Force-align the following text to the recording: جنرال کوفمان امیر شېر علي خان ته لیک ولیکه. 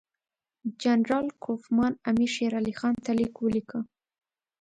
جنرال 0.81 1.27
کوفمان 1.43 1.93
امیر 2.09 2.29
شېر 2.35 2.51
علي 2.59 2.73
خان 2.79 2.95
ته 3.05 3.11
لیک 3.17 3.33
ولیکه. 3.39 3.79